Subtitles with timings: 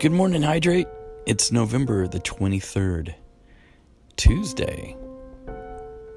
[0.00, 0.86] Good morning, Hydrate.
[1.26, 3.16] It's November the 23rd,
[4.14, 4.96] Tuesday.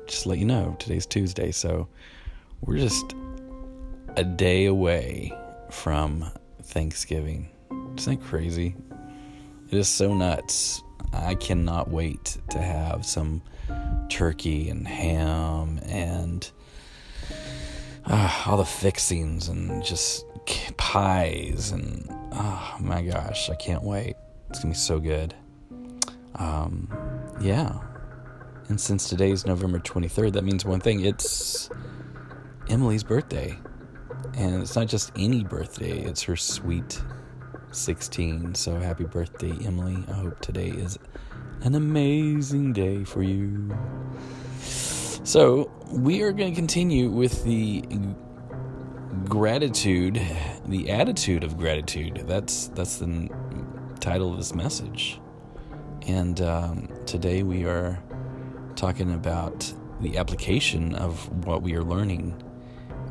[0.06, 1.88] Just let you know, today's Tuesday, so
[2.62, 3.16] we're just
[4.18, 5.34] a day away
[5.72, 6.30] from
[6.62, 7.50] Thanksgiving.
[7.98, 8.76] Isn't that crazy?
[9.72, 10.84] It is so nuts.
[11.12, 13.42] I cannot wait to have some
[14.10, 16.52] turkey and ham and
[18.06, 20.24] uh, all the fixings and just
[20.78, 24.16] pies and oh my gosh, I can't wait.
[24.50, 25.36] It's gonna be so good.
[26.36, 26.88] Um,
[27.42, 27.80] yeah.
[28.70, 31.70] And since today's November 23rd, that means one thing it's
[32.70, 33.58] Emily's birthday.
[34.36, 37.02] And it's not just any birthday, it's her sweet
[37.72, 38.56] 16.
[38.56, 40.04] So happy birthday, Emily.
[40.08, 40.98] I hope today is
[41.64, 43.76] an amazing day for you.
[45.24, 47.86] So, we are going to continue with the
[49.26, 50.22] gratitude,
[50.66, 52.24] the attitude of gratitude.
[52.26, 53.30] That's that's the
[54.00, 55.20] title of this message.
[56.08, 58.02] And um, today we are
[58.76, 62.42] talking about the application of what we are learning.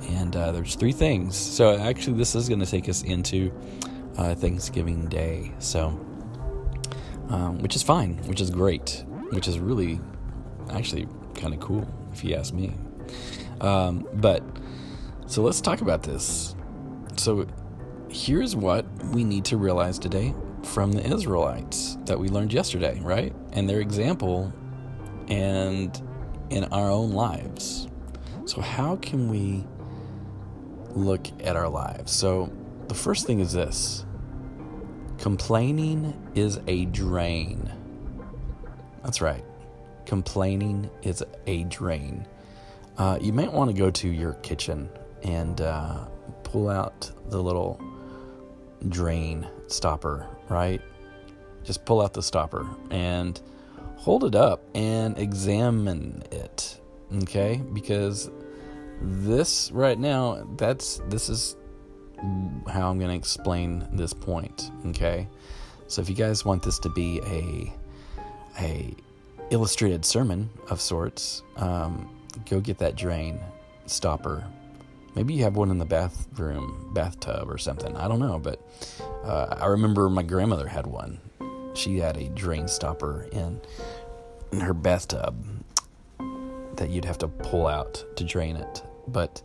[0.09, 1.37] And uh, there's three things.
[1.37, 3.53] So actually, this is going to take us into
[4.17, 5.53] uh, Thanksgiving Day.
[5.59, 5.89] So,
[7.29, 10.01] um, which is fine, which is great, which is really
[10.71, 12.73] actually kind of cool, if you ask me.
[13.61, 14.43] Um, but
[15.31, 16.57] so let's talk about this.
[17.17, 17.47] So
[18.09, 23.33] here's what we need to realize today from the Israelites that we learned yesterday, right?
[23.53, 24.53] And their example
[25.29, 26.03] and
[26.51, 27.87] in our own lives.
[28.45, 29.65] So, how can we
[30.97, 32.11] look at our lives?
[32.11, 32.53] So,
[32.89, 34.05] the first thing is this
[35.19, 37.73] complaining is a drain.
[39.05, 39.45] That's right.
[40.07, 42.27] Complaining is a drain.
[42.99, 44.91] Uh, you might want to go to your kitchen
[45.23, 46.05] and uh,
[46.45, 47.81] pull out the little
[48.89, 50.81] drain stopper, right?
[51.65, 53.41] Just pull out the stopper and
[53.97, 56.81] hold it up and examine it,
[57.23, 57.63] okay?
[57.73, 58.31] Because
[59.03, 61.57] this right now, that's this is
[62.69, 65.29] how I'm going to explain this point, okay?
[65.87, 67.73] So if you guys want this to be a
[68.61, 68.95] a
[69.51, 72.09] illustrated sermon of sorts, um,
[72.49, 73.41] go get that drain
[73.87, 74.45] stopper
[75.15, 77.97] Maybe you have one in the bathroom, bathtub, or something.
[77.97, 78.61] I don't know, but
[79.25, 81.21] uh, I remember my grandmother had one.
[81.75, 83.61] She had a drain stopper in,
[84.53, 85.45] in her bathtub
[86.77, 88.83] that you'd have to pull out to drain it.
[89.09, 89.43] But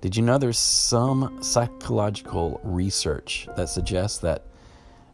[0.00, 4.44] did you know there's some psychological research that suggests that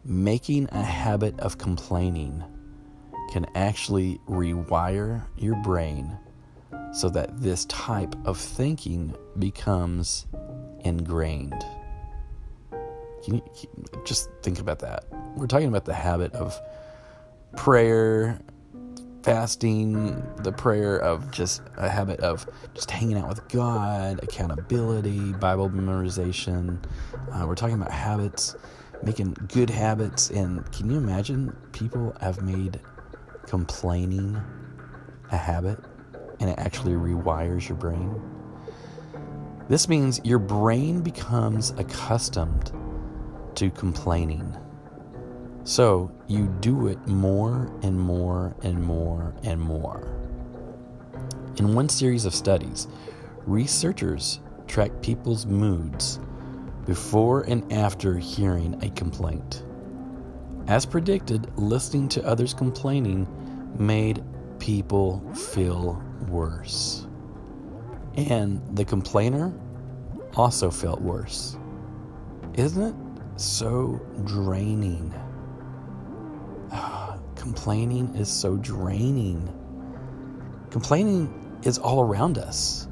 [0.05, 2.45] making a habit of complaining
[3.33, 6.19] can actually rewire your brain
[6.95, 10.27] so that this type of thinking becomes
[10.85, 11.65] ingrained.
[13.25, 13.43] Can you,
[14.05, 15.05] just think about that.
[15.35, 16.61] We're talking about the habit of
[17.57, 18.39] prayer,
[19.25, 25.71] fasting, the prayer of just a habit of just hanging out with God, accountability, Bible
[25.71, 26.79] memorization.
[27.33, 28.55] Uh, we're talking about habits,
[29.03, 30.31] making good habits.
[30.31, 32.79] And can you imagine people have made
[33.47, 34.41] complaining
[35.33, 35.81] a habit?
[36.41, 38.21] And it actually rewires your brain.
[39.69, 42.73] This means your brain becomes accustomed
[43.55, 44.57] to complaining.
[45.65, 50.07] So you do it more and more and more and more.
[51.57, 52.89] In one series of studies,
[53.47, 56.21] researchers tracked people's moods
[56.85, 59.65] before and after hearing a complaint.
[60.67, 63.27] As predicted, listening to others complaining
[63.79, 64.23] made
[64.59, 67.07] people feel worse.
[68.17, 69.53] And the complainer
[70.37, 71.57] also felt worse.
[72.55, 75.13] Isn't it so draining?
[76.71, 79.53] Ah, complaining is so draining.
[80.71, 82.89] Complaining is all around us,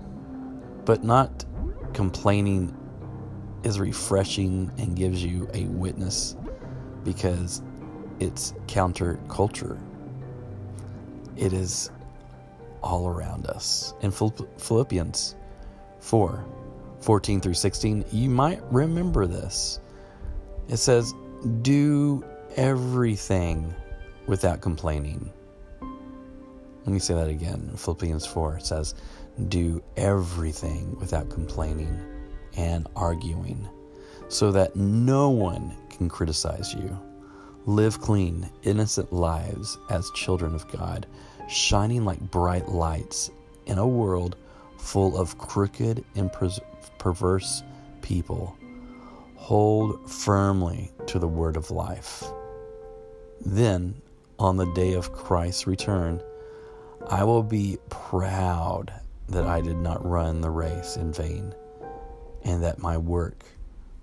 [0.85, 1.45] but not
[1.93, 2.77] complaining
[3.65, 6.37] is refreshing and gives you a witness
[7.05, 7.63] because
[8.21, 9.79] it's counterculture.
[11.37, 11.91] It is
[12.83, 13.95] all around us.
[14.03, 15.37] In Philippians
[16.01, 16.45] 4
[17.01, 19.81] 14 through 16, you might remember this.
[20.69, 21.13] It says,
[21.63, 22.25] Do
[22.55, 23.75] everything
[24.27, 25.33] without complaining.
[25.81, 27.73] Let me say that again.
[27.77, 28.95] Philippians 4 says,
[29.49, 32.01] Do everything without complaining
[32.57, 33.69] and arguing,
[34.29, 36.99] so that no one can criticize you.
[37.67, 41.07] Live clean, innocent lives as children of God
[41.49, 43.31] shining like bright lights
[43.67, 44.37] in a world
[44.79, 46.31] full of crooked and
[46.99, 47.63] perverse
[48.01, 48.57] people.
[49.37, 52.25] Hold firmly to the word of life.
[53.41, 54.01] Then,
[54.39, 56.21] on the day of Christ's return,
[57.09, 58.93] I will be proud
[59.29, 61.55] that I did not run the race in vain
[62.45, 63.45] and that my work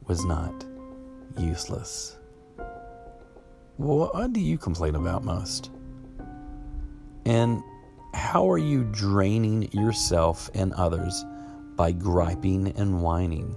[0.08, 0.66] was not
[1.38, 2.19] useless.
[3.80, 5.72] What do you complain about most?
[7.26, 7.64] And
[8.14, 11.24] how are you draining yourself and others
[11.78, 13.56] by griping and whining,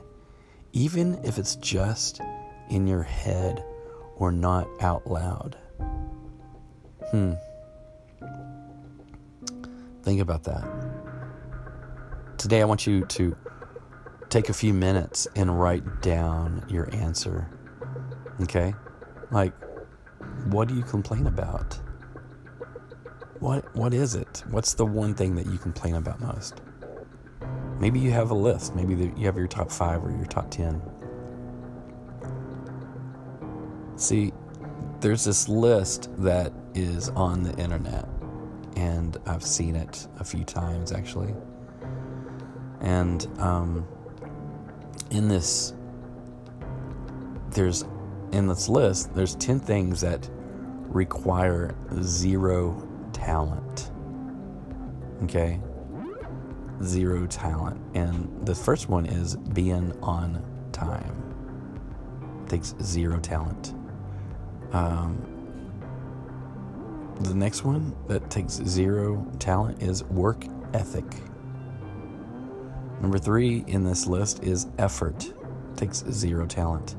[0.72, 2.20] even if it's just
[2.70, 3.64] in your head
[4.14, 5.58] or not out loud?
[7.10, 7.32] Hmm.
[10.04, 10.64] Think about that.
[12.38, 13.36] Today, I want you to
[14.28, 17.50] take a few minutes and write down your answer.
[18.40, 18.72] Okay?
[19.32, 19.52] Like,
[20.46, 21.78] what do you complain about?
[23.40, 24.44] What what is it?
[24.50, 26.60] What's the one thing that you complain about most?
[27.80, 28.76] Maybe you have a list.
[28.76, 30.80] Maybe you have your top 5 or your top 10.
[33.96, 34.32] See,
[35.00, 38.08] there's this list that is on the internet
[38.76, 41.34] and I've seen it a few times actually.
[42.80, 43.86] And um,
[45.10, 45.74] in this,
[47.50, 47.84] there's
[48.32, 50.28] in this list, there's 10 things that
[50.88, 53.90] require zero talent.
[55.24, 55.60] Okay?
[56.82, 57.80] Zero talent.
[57.94, 60.42] And the first one is being on
[60.72, 61.18] time.
[62.48, 63.74] takes zero talent.
[64.72, 65.28] Um,
[67.20, 70.44] the next one that takes zero talent is work
[70.74, 71.04] ethic.
[73.00, 75.32] Number three in this list is effort,
[75.76, 76.96] takes zero talent.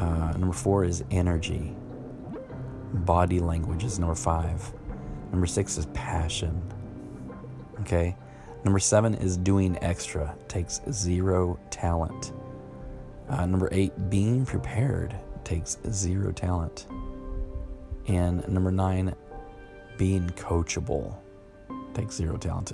[0.00, 1.76] Uh, number four is energy.
[2.92, 4.72] Body language is number five.
[5.30, 6.60] Number six is passion.
[7.82, 8.16] Okay.
[8.64, 12.32] Number seven is doing extra, takes zero talent.
[13.28, 15.14] Uh, number eight, being prepared,
[15.44, 16.86] takes zero talent.
[18.06, 19.14] And number nine,
[19.98, 21.16] being coachable,
[21.94, 22.72] takes zero talent.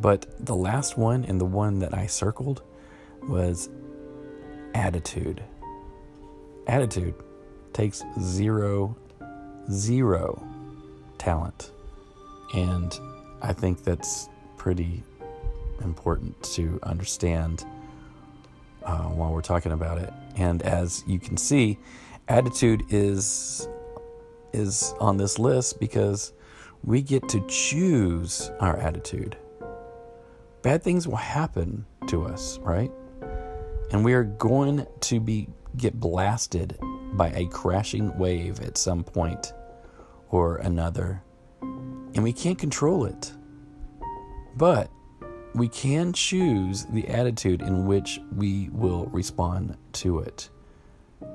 [0.00, 2.62] But the last one and the one that I circled
[3.22, 3.68] was
[4.74, 5.42] attitude.
[6.66, 7.14] Attitude
[7.72, 8.96] takes zero,
[9.70, 10.46] zero
[11.18, 11.72] talent.
[12.54, 12.98] And
[13.40, 15.02] I think that's pretty
[15.82, 17.64] important to understand
[18.84, 20.12] uh, while we're talking about it.
[20.36, 21.78] And as you can see,
[22.28, 23.68] attitude is
[24.52, 26.32] is on this list because
[26.84, 29.36] we get to choose our attitude.
[30.62, 32.92] Bad things will happen to us, right?
[33.92, 36.78] And we are going to be get blasted
[37.14, 39.52] by a crashing wave at some point
[40.30, 41.22] or another
[42.14, 43.32] and we can't control it.
[44.56, 44.90] But
[45.54, 50.50] we can choose the attitude in which we will respond to it.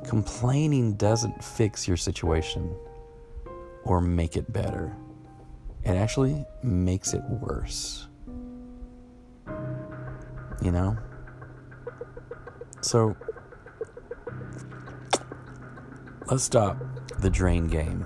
[0.06, 2.76] Complaining doesn't fix your situation
[3.84, 4.96] or make it better,
[5.84, 8.08] it actually makes it worse.
[10.62, 10.98] You know?
[12.82, 13.16] So,
[16.30, 16.78] let's stop
[17.20, 18.06] the drain game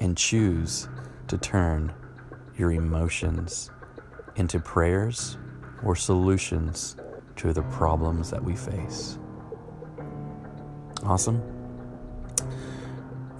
[0.00, 0.88] and choose
[1.26, 1.92] to turn
[2.56, 3.72] your emotions
[4.36, 5.36] into prayers
[5.82, 6.96] or solutions
[7.34, 9.18] to the problems that we face.
[11.02, 11.42] Awesome.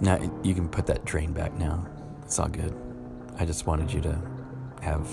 [0.01, 1.87] Now you can put that drain back now.
[2.23, 2.75] It's all good.
[3.37, 4.21] I just wanted you to
[4.81, 5.07] have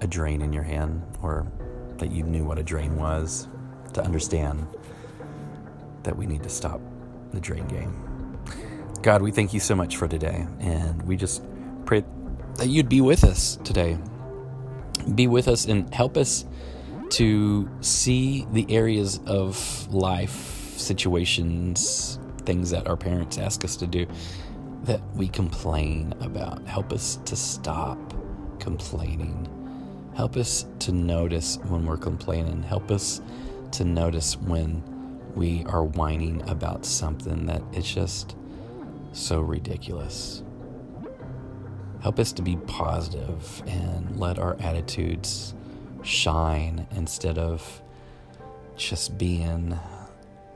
[0.00, 1.46] a drain in your hand or
[1.98, 3.48] that you knew what a drain was
[3.92, 4.66] to understand
[6.04, 6.80] that we need to stop
[7.32, 8.09] the drain game.
[9.02, 11.42] God, we thank you so much for today and we just
[11.86, 12.04] pray
[12.56, 13.96] that you'd be with us today.
[15.14, 16.44] Be with us and help us
[17.10, 24.06] to see the areas of life, situations, things that our parents ask us to do
[24.82, 26.62] that we complain about.
[26.66, 27.98] Help us to stop
[28.60, 29.48] complaining.
[30.14, 32.62] Help us to notice when we're complaining.
[32.62, 33.22] Help us
[33.72, 34.82] to notice when
[35.34, 38.36] we are whining about something that it's just
[39.12, 40.42] so ridiculous.
[42.02, 45.54] Help us to be positive and let our attitudes
[46.02, 47.82] shine instead of
[48.76, 49.78] just being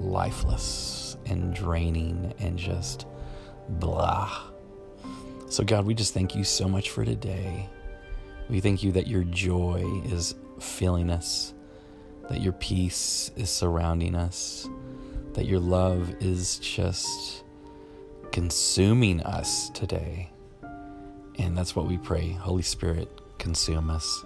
[0.00, 3.06] lifeless and draining and just
[3.68, 4.42] blah.
[5.48, 7.68] So, God, we just thank you so much for today.
[8.48, 11.54] We thank you that your joy is filling us,
[12.28, 14.68] that your peace is surrounding us,
[15.34, 17.43] that your love is just
[18.34, 20.28] consuming us today.
[21.38, 22.32] And that's what we pray.
[22.32, 24.24] Holy Spirit, consume us,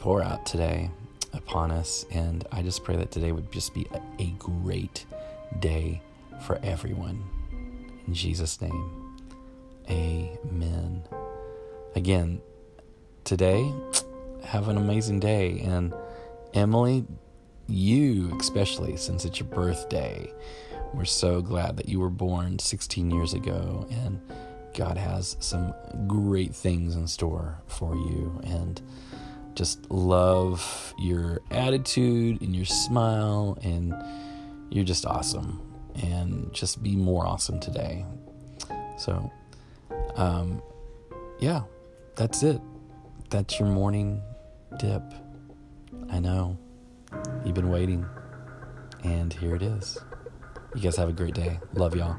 [0.00, 0.90] pour out today
[1.32, 2.04] upon us.
[2.10, 5.06] And I just pray that today would just be a, a great
[5.60, 6.02] day
[6.44, 7.22] for everyone.
[8.08, 9.14] In Jesus' name,
[9.88, 11.04] Amen.
[11.94, 12.40] Again,
[13.22, 13.72] today,
[14.42, 15.60] have an amazing day.
[15.60, 15.94] And
[16.54, 17.04] Emily,
[17.68, 20.32] you especially, since it's your birthday,
[20.94, 24.20] we're so glad that you were born 16 years ago and
[24.74, 25.74] God has some
[26.06, 28.40] great things in store for you.
[28.44, 28.80] And
[29.54, 33.94] just love your attitude and your smile, and
[34.70, 35.60] you're just awesome.
[36.02, 38.06] And just be more awesome today.
[38.96, 39.30] So,
[40.16, 40.62] um,
[41.38, 41.62] yeah,
[42.16, 42.60] that's it.
[43.28, 44.22] That's your morning
[44.78, 45.02] dip.
[46.10, 46.56] I know.
[47.44, 48.06] You've been waiting.
[49.04, 49.98] And here it is.
[50.74, 51.60] You guys have a great day.
[51.74, 52.16] Love y'all.